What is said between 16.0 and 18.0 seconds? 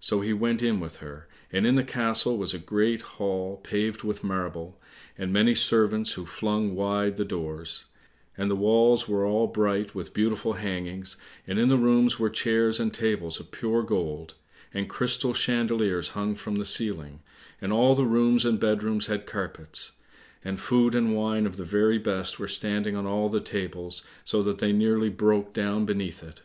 hung from the ceiling, and all